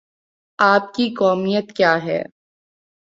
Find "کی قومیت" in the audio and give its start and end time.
0.93-1.71